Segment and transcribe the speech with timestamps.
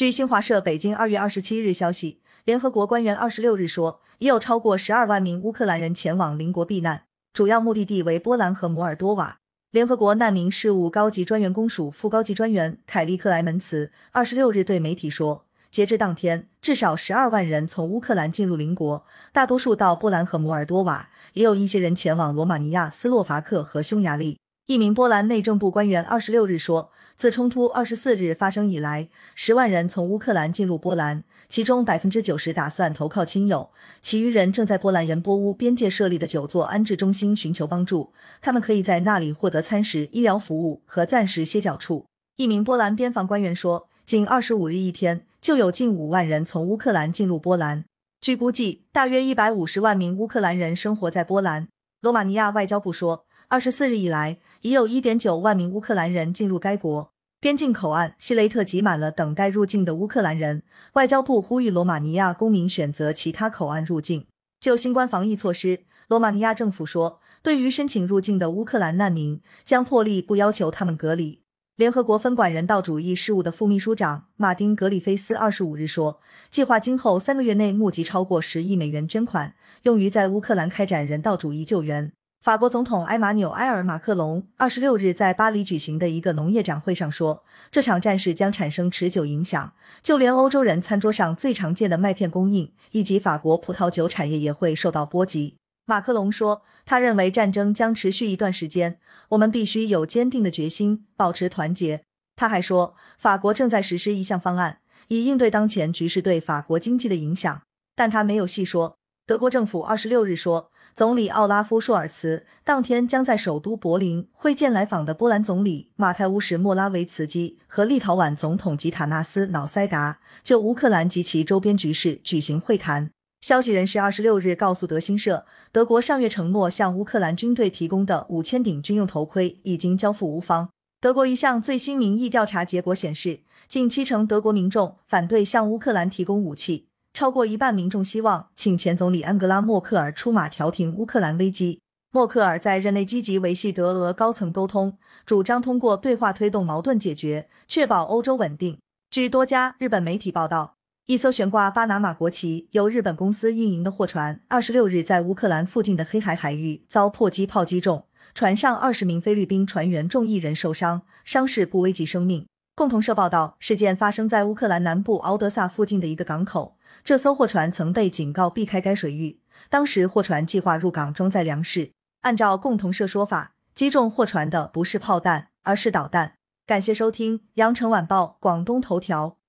[0.00, 7.02] 据新华社北京二月二十七日消息，联合国官员二十六日说，已有超过十二万名乌克兰人前往邻国避难，
[7.34, 9.36] 主要目的地为波兰和摩尔多瓦。
[9.70, 19.04] 联合国难民事务高级专员公署副高级专员凯利克莱门茨二十六日对媒体说，截至当天，至少十二万人从乌克兰进入邻国，
[19.34, 24.39] 大多数到波兰和摩尔多瓦，也有一些人前往罗马尼亚、斯洛伐克和匈牙利。
[24.70, 38.12] 一名波兰内政部官员二十六日说，自冲突二十四日发生以来，十万人从乌克兰进入波兰，其中百分之九十打算投靠亲友，其余人正在波兰沿波乌边界设立的九座安置中心寻求帮助。
[38.40, 42.06] 他们可以在那里获得餐食、医疗服务和暂时歇脚处。
[42.36, 47.84] 一名波兰边防官员说，仅二十五日一天就有近五万人从乌克兰进入波兰。
[48.20, 51.66] 据估计，大约一百五十万名乌克兰人生活在波兰。
[52.00, 60.62] 罗马尼亚外交部说，二十四日以来，已有一点九万名乌克兰人进入该国边境口岸希雷特，挤满了等待入境的乌克兰人。
[60.92, 64.26] 外交部呼吁罗马尼亚公民选择其他口岸入境。
[64.60, 67.20] 就新冠防疫措施，罗马尼亚政府说。
[67.42, 71.40] 对于申请入境的乌克兰难民，将破例不要求他们隔离。
[71.76, 82.12] 联合国分管人道主义事务的副秘书长马丁·格里菲斯二十五日说，计划今后三个月内募集超过十亿美元捐款，用于在乌克兰开展人道主义救援。
[82.42, 95.56] 法国总统埃马纽埃尔·马克龙二十六日在巴黎举行的一个农业展会上说，这场战事将产生持久影响，就连欧洲人餐桌上最常见的麦片供应以及法国葡萄酒产业也会受到波及。
[95.84, 96.62] 马克龙说。
[96.86, 102.02] 他认为战争将持续一段时间，我们必须有坚定的决心，保持团结。
[102.34, 107.62] 他还说，法国正在实施一项方案，以应对当前局势对法国经济的影响，
[107.94, 108.96] 但他没有细说。
[109.24, 123.10] 德国政府二十六日说，总理奥拉夫·舒尔茨当天将在首都柏林会见来访的波兰总理马泰乌什·莫拉维茨基和立陶宛总统吉塔纳斯·瑙塞达，就乌克兰及其周边局势举行会谈。
[123.40, 130.68] 消息人士二十六日告诉德新社，德国上月承诺向乌克兰军队提供的五千顶军用头盔已经交付乌方。
[131.00, 141.80] 德国一项最新民意调查结果显示，近七成德国民众反对向乌克兰提供武器，超过一半民众希望请前总理安格拉·默克尔出马调停乌克兰危机。
[142.12, 148.78] 默克尔在任内积极维系德俄高层沟通，主张通过对话推动矛盾解决，确保欧洲稳定。
[149.10, 150.76] 据多家日本媒体报道。
[151.06, 162.46] 一艘悬挂巴拿马国旗、由日本公司运营的货船，二十六日在乌克兰附近的黑海海域遭迫击炮击中，船上二十名菲律宾船员中一人受伤，伤势不危及生命。
[162.74, 171.92] 共同社报道，事件发生在乌克兰南部敖德萨附近的一个港口，这艘货船曾被警告避开该水域，当时货船计划入港装载粮食。
[172.22, 176.34] 按照共同社说法，击中货船的不是炮弹，而是导弹。
[176.66, 179.39] 感谢收听羊城晚报广东头条。